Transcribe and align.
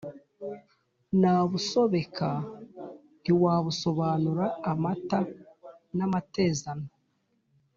Nabusobeka 1.19 2.29
ntiwabusobanura-Amata 3.21 5.19
n'amatezano. 5.97 6.87